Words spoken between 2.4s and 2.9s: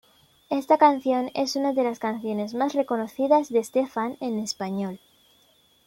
más